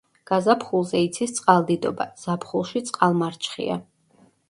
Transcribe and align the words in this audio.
გაზაფხულზე 0.29 1.01
იცის 1.09 1.35
წყალდიდობა, 1.41 2.09
ზაფხულში 2.25 2.85
წყალმარჩხია. 2.91 3.83